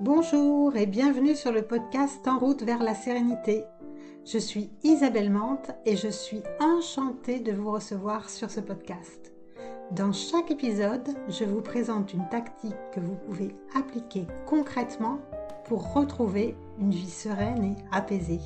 [0.00, 3.64] Bonjour et bienvenue sur le podcast En route vers la sérénité.
[4.24, 9.32] Je suis Isabelle Mante et je suis enchantée de vous recevoir sur ce podcast.
[9.90, 15.18] Dans chaque épisode, je vous présente une tactique que vous pouvez appliquer concrètement
[15.64, 18.40] pour retrouver une vie sereine et apaisée.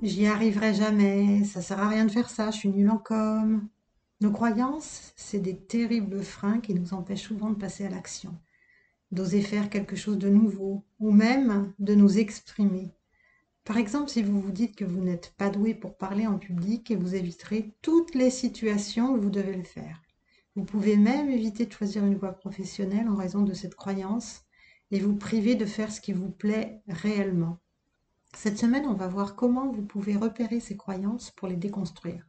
[0.00, 3.68] J'y arriverai jamais, ça sert à rien de faire ça, je suis nulle en com.
[4.20, 8.36] Nos croyances, c'est des terribles freins qui nous empêchent souvent de passer à l'action,
[9.12, 12.90] d'oser faire quelque chose de nouveau, ou même de nous exprimer.
[13.62, 16.90] Par exemple, si vous vous dites que vous n'êtes pas doué pour parler en public
[16.90, 20.02] et vous éviterez toutes les situations où vous devez le faire.
[20.56, 24.42] Vous pouvez même éviter de choisir une voie professionnelle en raison de cette croyance
[24.90, 27.58] et vous priver de faire ce qui vous plaît réellement.
[28.34, 32.26] Cette semaine, on va voir comment vous pouvez repérer ces croyances pour les déconstruire.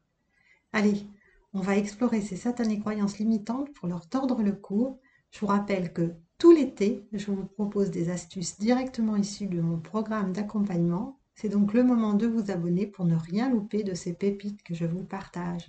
[0.72, 1.08] Allez,
[1.54, 5.00] on va explorer ces satanées croyances limitantes pour leur tordre le cou.
[5.32, 9.80] Je vous rappelle que tout l'été, je vous propose des astuces directement issues de mon
[9.80, 11.20] programme d'accompagnement.
[11.34, 14.74] C'est donc le moment de vous abonner pour ne rien louper de ces pépites que
[14.76, 15.68] je vous partage.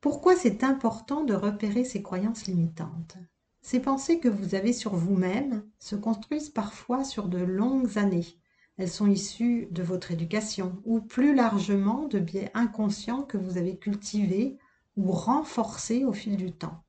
[0.00, 3.16] Pourquoi c'est important de repérer ces croyances limitantes?
[3.62, 8.38] Ces pensées que vous avez sur vous-même se construisent parfois sur de longues années.
[8.76, 13.76] Elles sont issues de votre éducation ou plus largement de biais inconscients que vous avez
[13.78, 14.58] cultivés
[14.96, 16.82] ou renforcée au fil du temps.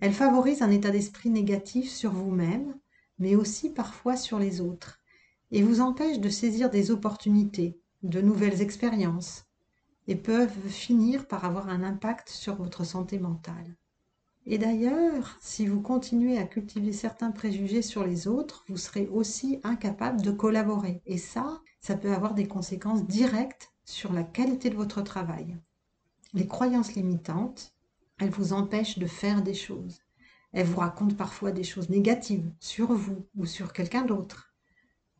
[0.00, 2.74] Elle favorise un état d'esprit négatif sur vous-même,
[3.18, 5.00] mais aussi parfois sur les autres,
[5.50, 9.44] et vous empêche de saisir des opportunités, de nouvelles expériences,
[10.08, 13.76] et peuvent finir par avoir un impact sur votre santé mentale.
[14.46, 19.58] Et d'ailleurs, si vous continuez à cultiver certains préjugés sur les autres, vous serez aussi
[19.64, 21.00] incapable de collaborer.
[21.06, 25.56] Et ça, ça peut avoir des conséquences directes sur la qualité de votre travail.
[26.34, 27.72] Les croyances limitantes,
[28.18, 30.00] elles vous empêchent de faire des choses.
[30.52, 34.52] Elles vous racontent parfois des choses négatives sur vous ou sur quelqu'un d'autre.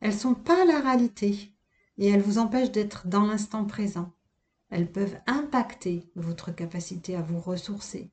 [0.01, 1.53] Elles ne sont pas la réalité
[1.97, 4.11] et elles vous empêchent d'être dans l'instant présent.
[4.69, 8.11] Elles peuvent impacter votre capacité à vous ressourcer.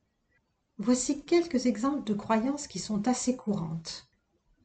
[0.78, 4.08] Voici quelques exemples de croyances qui sont assez courantes.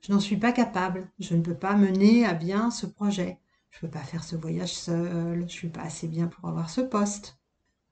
[0.02, 3.40] Je n'en suis pas capable, je ne peux pas mener à bien ce projet,
[3.72, 6.47] je ne peux pas faire ce voyage seul, je ne suis pas assez bien pour
[6.47, 7.40] avoir ce poste.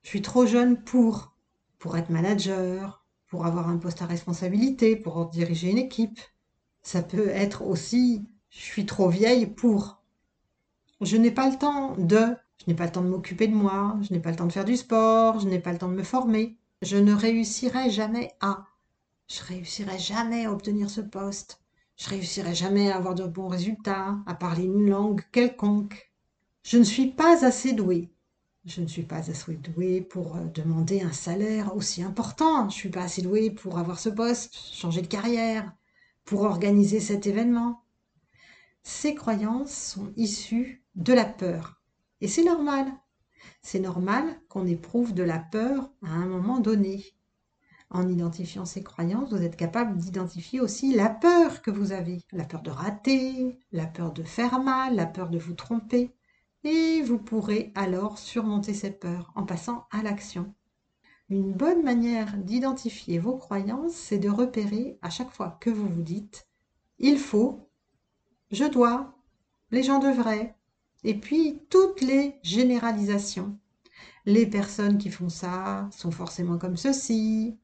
[0.06, 1.34] Je suis trop jeune pour,
[1.80, 6.20] pour être manager, pour avoir un poste à responsabilité, pour diriger une équipe.
[6.80, 10.00] Ça peut être aussi, je suis trop vieille pour.
[11.00, 13.98] Je n'ai pas le temps de, je n'ai pas le temps de m'occuper de moi,
[14.00, 15.96] je n'ai pas le temps de faire du sport, je n'ai pas le temps de
[15.96, 16.56] me former.
[16.82, 18.64] Je ne réussirai jamais à.
[19.26, 21.60] Je réussirai jamais à obtenir ce poste.
[21.96, 26.12] Je réussirai jamais à avoir de bons résultats, à parler une langue quelconque.
[26.62, 28.12] Je ne suis pas assez douée
[28.66, 32.62] je ne suis pas assez douée pour euh, demander un salaire aussi important.
[32.62, 35.72] Je ne suis pas assez douée pour avoir ce poste, changer de carrière,
[36.24, 37.84] pour organiser cet événement.
[38.82, 41.80] Ces croyances sont issues de la peur.
[42.20, 42.86] Et c'est normal.
[43.62, 47.04] C'est normal qu'on éprouve de la peur à un moment donné.
[47.90, 52.24] En identifiant ces croyances, vous êtes capable d'identifier aussi la peur que vous avez.
[52.32, 56.16] La peur de rater, la peur de faire mal, la peur de vous tromper
[56.64, 60.54] et vous pourrez alors surmonter cette peur en passant à l'action.
[61.28, 66.02] Une bonne manière d'identifier vos croyances, c'est de repérer à chaque fois que vous vous
[66.02, 66.46] dites
[66.98, 67.68] il faut,
[68.50, 69.14] je dois,
[69.70, 70.56] les gens devraient,
[71.04, 73.58] et puis toutes les généralisations.
[74.24, 77.58] Les personnes qui font ça sont forcément comme ceci.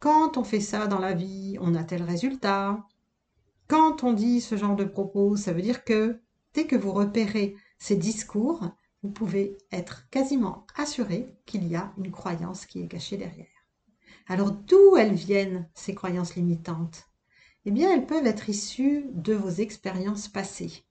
[0.00, 2.82] Quand on fait ça dans la vie, on a tel résultat.
[3.68, 6.18] Quand on dit ce genre de propos, ça veut dire que
[6.54, 8.70] dès que vous repérez ces discours,
[9.02, 13.46] vous pouvez être quasiment assuré qu'il y a une croyance qui est cachée derrière.
[14.26, 17.08] Alors d'où elles viennent, ces croyances limitantes?
[17.64, 20.84] Eh bien, elles peuvent être issues de vos expériences passées,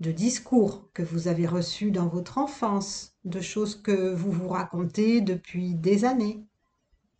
[0.00, 5.20] de discours que vous avez reçus dans votre enfance, de choses que vous vous racontez
[5.20, 6.44] depuis des années.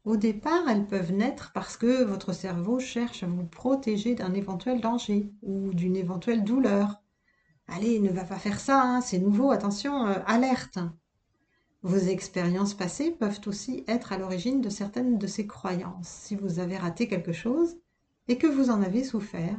[0.04, 4.80] Au départ, elles peuvent naître parce que votre cerveau cherche à vous protéger d'un éventuel
[4.80, 7.01] danger ou d'une éventuelle douleur
[7.68, 10.78] Allez, ne va pas faire ça, hein, c'est nouveau, attention, euh, alerte.
[11.82, 16.08] Vos expériences passées peuvent aussi être à l'origine de certaines de ces croyances.
[16.08, 17.76] Si vous avez raté quelque chose
[18.28, 19.58] et que vous en avez souffert,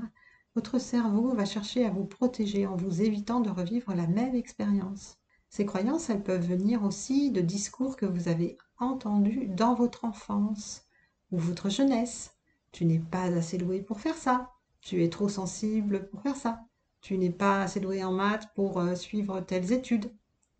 [0.55, 5.17] votre cerveau va chercher à vous protéger en vous évitant de revivre la même expérience.
[5.49, 10.85] Ces croyances, elles peuvent venir aussi de discours que vous avez entendus dans votre enfance
[11.31, 12.35] ou votre jeunesse.
[12.71, 14.51] Tu n'es pas assez doué pour faire ça.
[14.81, 16.65] Tu es trop sensible pour faire ça
[17.03, 20.09] tu n'es pas assez doué en maths pour euh, suivre telles études.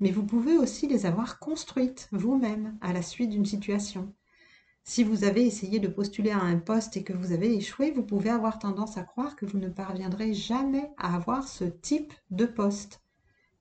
[0.01, 4.13] Mais vous pouvez aussi les avoir construites vous-même à la suite d'une situation.
[4.83, 8.03] Si vous avez essayé de postuler à un poste et que vous avez échoué, vous
[8.03, 12.45] pouvez avoir tendance à croire que vous ne parviendrez jamais à avoir ce type de
[12.45, 13.01] poste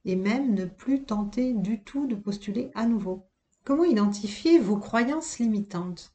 [0.04, 3.28] et même ne plus tenter du tout de postuler à nouveau.
[3.62, 6.12] Comment identifier vos croyances limitantes?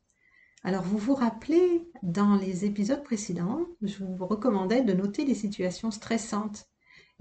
[0.68, 5.92] Alors vous vous rappelez, dans les épisodes précédents, je vous recommandais de noter les situations
[5.92, 6.68] stressantes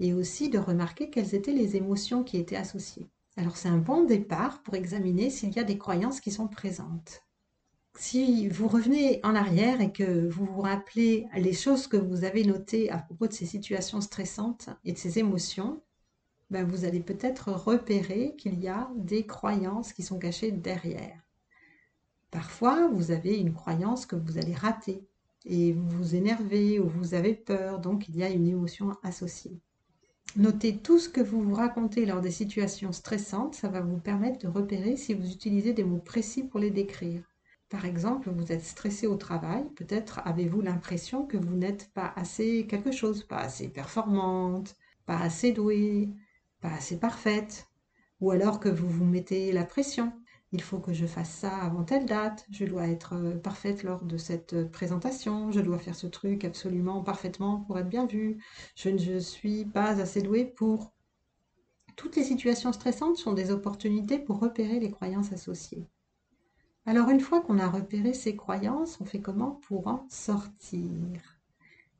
[0.01, 3.07] et aussi de remarquer quelles étaient les émotions qui étaient associées.
[3.37, 7.23] Alors c'est un bon départ pour examiner s'il y a des croyances qui sont présentes.
[7.97, 12.43] Si vous revenez en arrière et que vous vous rappelez les choses que vous avez
[12.43, 15.81] notées à propos de ces situations stressantes et de ces émotions,
[16.49, 21.26] ben vous allez peut-être repérer qu'il y a des croyances qui sont cachées derrière.
[22.31, 25.01] Parfois, vous avez une croyance que vous allez rater
[25.45, 29.59] et vous vous énervez ou vous avez peur, donc il y a une émotion associée.
[30.35, 34.39] Notez tout ce que vous vous racontez lors des situations stressantes, ça va vous permettre
[34.39, 37.23] de repérer si vous utilisez des mots précis pour les décrire.
[37.69, 42.67] Par exemple, vous êtes stressé au travail, peut-être avez-vous l'impression que vous n'êtes pas assez
[42.67, 44.75] quelque chose, pas assez performante,
[45.05, 46.09] pas assez douée,
[46.61, 47.67] pas assez parfaite,
[48.19, 50.13] ou alors que vous vous mettez la pression.
[50.53, 54.05] Il faut que je fasse ça avant telle date, je dois être euh, parfaite lors
[54.05, 58.37] de cette euh, présentation, je dois faire ce truc absolument parfaitement pour être bien vue,
[58.75, 60.93] je ne suis pas assez douée pour...
[61.97, 65.85] Toutes les situations stressantes sont des opportunités pour repérer les croyances associées.
[66.85, 71.37] Alors une fois qu'on a repéré ces croyances, on fait comment pour en sortir?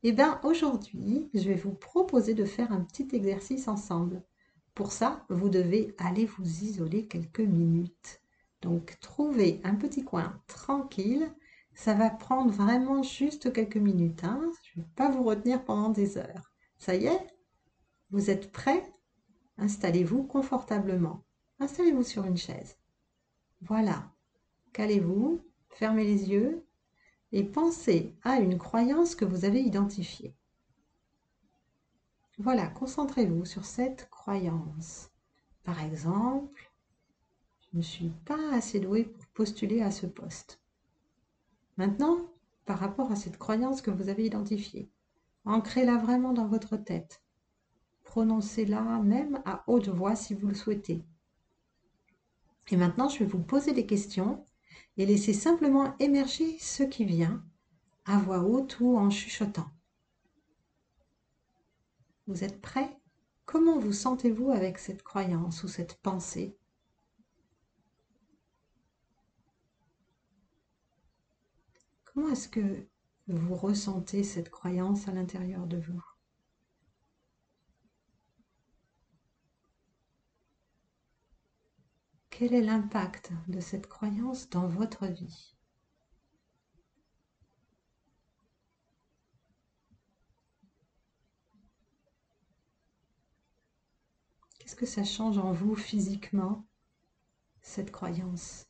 [0.03, 4.23] Eh bien aujourd'hui, je vais vous proposer de faire un petit exercice ensemble.
[4.73, 8.21] Pour ça, vous devez aller vous isoler quelques minutes.
[8.62, 11.31] Donc, trouvez un petit coin tranquille.
[11.74, 14.24] Ça va prendre vraiment juste quelques minutes.
[14.24, 14.51] Hein.
[14.63, 16.51] Je ne vais pas vous retenir pendant des heures.
[16.80, 17.27] Ça y est?
[18.09, 18.94] Vous êtes prêts?
[19.57, 21.24] Installez-vous confortablement.
[21.59, 22.77] Installez-vous sur une chaise.
[23.62, 24.12] Voilà.
[24.74, 26.65] Calez-vous, fermez les yeux
[27.31, 30.36] et pensez à une croyance que vous avez identifiée.
[32.38, 35.09] Voilà, concentrez-vous sur cette croyance.
[35.63, 36.71] Par exemple,
[37.74, 40.62] je ne suis pas assez douée pour postuler à ce poste.
[41.78, 42.18] Maintenant,
[42.66, 44.90] par rapport à cette croyance que vous avez identifiée,
[45.46, 47.24] ancrez-la vraiment dans votre tête.
[48.04, 51.04] Prononcez-la même à haute voix si vous le souhaitez.
[52.69, 54.44] Et maintenant, je vais vous poser des questions
[54.98, 57.44] et laissez simplement émerger ce qui vient
[58.06, 59.69] à voix haute ou en chuchotant.
[62.28, 62.98] Vous êtes prêt
[63.46, 66.56] Comment vous sentez-vous avec cette croyance ou cette pensée?
[72.18, 72.88] Comment est-ce que
[73.28, 76.04] vous ressentez cette croyance à l'intérieur de vous?
[82.31, 85.56] Quel est l'impact de cette croyance dans votre vie?
[94.58, 96.66] Qu'est-ce que ça change en vous physiquement,
[97.62, 98.68] cette croyance?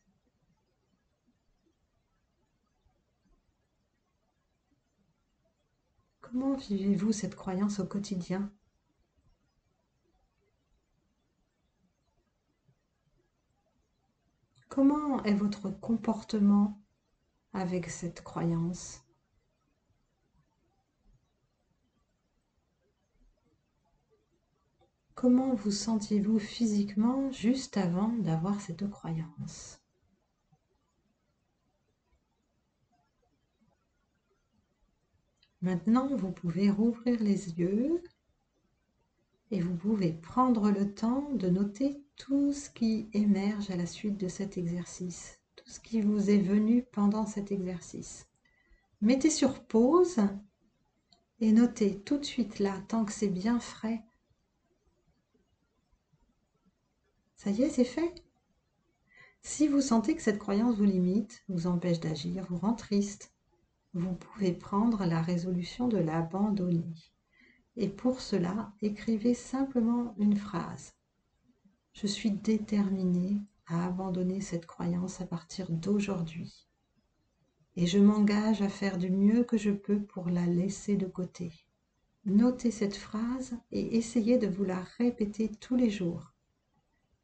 [6.29, 8.51] Comment vivez-vous cette croyance au quotidien?
[14.67, 16.81] Comment est votre comportement
[17.53, 19.05] avec cette croyance?
[25.15, 29.79] Comment vous sentiez-vous physiquement juste avant d'avoir cette croyance?
[35.67, 38.01] Maintenant, vous pouvez rouvrir les yeux
[39.51, 44.17] et vous pouvez prendre le temps de noter tout ce qui émerge à la suite
[44.17, 48.27] de cet exercice, tout ce qui vous est venu pendant cet exercice.
[49.01, 50.21] Mettez sur pause
[51.41, 54.05] et notez tout de suite là, tant que c'est bien frais,
[57.35, 58.23] Ça y est, c'est fait.
[59.41, 63.33] Si vous sentez que cette croyance vous limite, vous empêche d'agir, vous rend triste,
[63.93, 66.93] vous pouvez prendre la résolution de l'abandonner.
[67.75, 70.93] Et pour cela, écrivez simplement une phrase.
[71.93, 76.67] Je suis déterminée à abandonner cette croyance à partir d'aujourd'hui.
[77.75, 81.51] Et je m'engage à faire du mieux que je peux pour la laisser de côté.
[82.25, 86.33] Notez cette phrase et essayez de vous la répéter tous les jours.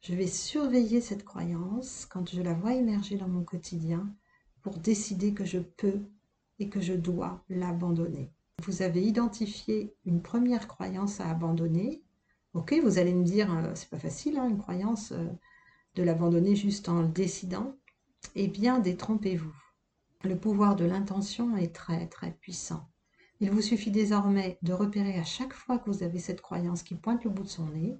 [0.01, 4.13] Je vais surveiller cette croyance quand je la vois émerger dans mon quotidien
[4.61, 6.01] pour décider que je peux
[6.59, 8.31] et que je dois l'abandonner.
[8.61, 12.03] Vous avez identifié une première croyance à abandonner.
[12.53, 15.27] Ok, vous allez me dire, euh, c'est pas facile, hein, une croyance, euh,
[15.95, 17.75] de l'abandonner juste en le décidant.
[18.35, 19.55] Eh bien, détrompez-vous.
[20.23, 22.89] Le pouvoir de l'intention est très très puissant.
[23.39, 26.95] Il vous suffit désormais de repérer à chaque fois que vous avez cette croyance qui
[26.95, 27.99] pointe le bout de son nez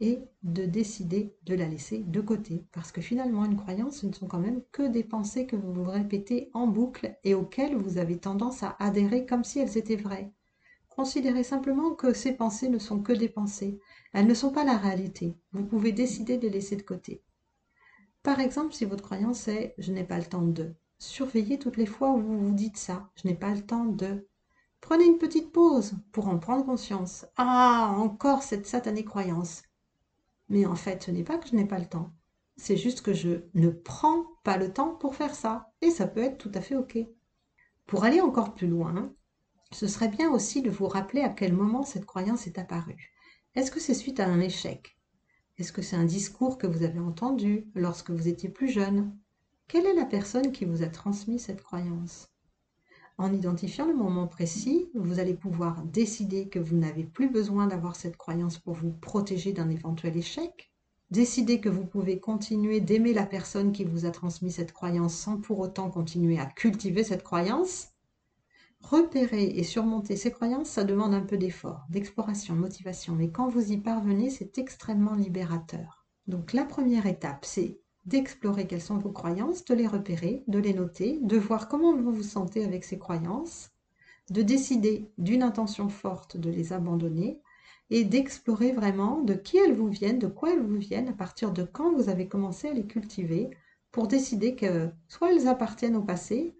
[0.00, 2.64] et de décider de la laisser de côté.
[2.72, 5.72] Parce que finalement, une croyance, ce ne sont quand même que des pensées que vous
[5.72, 9.96] vous répétez en boucle et auxquelles vous avez tendance à adhérer comme si elles étaient
[9.96, 10.32] vraies.
[10.88, 13.78] Considérez simplement que ces pensées ne sont que des pensées.
[14.12, 15.34] Elles ne sont pas la réalité.
[15.52, 17.22] Vous pouvez décider de les laisser de côté.
[18.22, 21.86] Par exemple, si votre croyance est je n'ai pas le temps de, surveillez toutes les
[21.86, 24.26] fois où vous vous dites ça, je n'ai pas le temps de.
[24.80, 27.26] Prenez une petite pause pour en prendre conscience.
[27.36, 29.62] Ah, encore cette satanée croyance.
[30.50, 32.12] Mais en fait, ce n'est pas que je n'ai pas le temps.
[32.56, 35.72] C'est juste que je ne prends pas le temps pour faire ça.
[35.80, 36.98] Et ça peut être tout à fait OK.
[37.86, 39.14] Pour aller encore plus loin,
[39.72, 43.12] ce serait bien aussi de vous rappeler à quel moment cette croyance est apparue.
[43.54, 44.98] Est-ce que c'est suite à un échec?
[45.58, 49.16] Est-ce que c'est un discours que vous avez entendu lorsque vous étiez plus jeune?
[49.68, 52.29] Quelle est la personne qui vous a transmis cette croyance?
[53.20, 57.94] En identifiant le moment précis, vous allez pouvoir décider que vous n'avez plus besoin d'avoir
[57.94, 60.72] cette croyance pour vous protéger d'un éventuel échec,
[61.10, 65.36] décider que vous pouvez continuer d'aimer la personne qui vous a transmis cette croyance sans
[65.36, 67.88] pour autant continuer à cultiver cette croyance,
[68.80, 73.50] Repérer et surmonter ces croyances, ça demande un peu d'effort, d'exploration, de motivation, mais quand
[73.50, 76.06] vous y parvenez, c'est extrêmement libérateur.
[76.26, 80.74] Donc la première étape, c'est d'explorer quelles sont vos croyances, de les repérer, de les
[80.74, 83.70] noter, de voir comment vous vous sentez avec ces croyances,
[84.30, 87.40] de décider d'une intention forte de les abandonner
[87.90, 91.52] et d'explorer vraiment de qui elles vous viennent, de quoi elles vous viennent, à partir
[91.52, 93.50] de quand vous avez commencé à les cultiver,
[93.90, 96.54] pour décider que soit elles appartiennent au passé,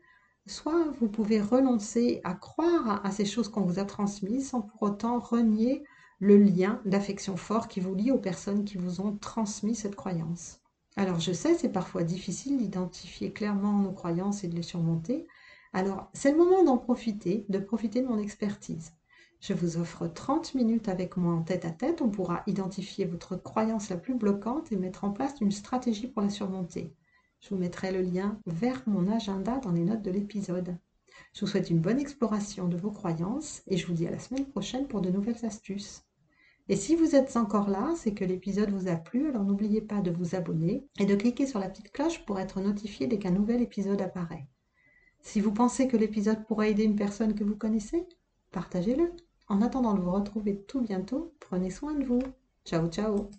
[0.47, 4.83] soit vous pouvez renoncer à croire à ces choses qu'on vous a transmises sans pour
[4.83, 5.85] autant renier
[6.19, 10.61] le lien d'affection fort qui vous lie aux personnes qui vous ont transmis cette croyance.
[11.01, 15.27] Alors je sais, c'est parfois difficile d'identifier clairement nos croyances et de les surmonter.
[15.73, 18.93] Alors c'est le moment d'en profiter, de profiter de mon expertise.
[19.41, 22.03] Je vous offre 30 minutes avec moi en tête à tête.
[22.03, 26.21] On pourra identifier votre croyance la plus bloquante et mettre en place une stratégie pour
[26.21, 26.95] la surmonter.
[27.41, 30.77] Je vous mettrai le lien vers mon agenda dans les notes de l'épisode.
[31.33, 34.19] Je vous souhaite une bonne exploration de vos croyances et je vous dis à la
[34.19, 36.05] semaine prochaine pour de nouvelles astuces.
[36.71, 40.01] Et si vous êtes encore là, c'est que l'épisode vous a plu, alors n'oubliez pas
[40.01, 43.33] de vous abonner et de cliquer sur la petite cloche pour être notifié dès qu'un
[43.33, 44.47] nouvel épisode apparaît.
[45.21, 48.07] Si vous pensez que l'épisode pourrait aider une personne que vous connaissez,
[48.53, 49.11] partagez-le.
[49.49, 52.23] En attendant de vous retrouver tout bientôt, prenez soin de vous.
[52.65, 53.31] Ciao ciao